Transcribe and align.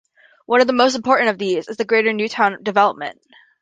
One 0.47 0.61
of 0.61 0.65
the 0.65 0.73
most 0.73 0.95
important 0.95 1.29
of 1.29 1.37
these 1.37 1.67
is 1.67 1.77
the 1.77 1.85
Greater 1.85 2.11
Newtown 2.11 2.63
Development. 2.63 3.21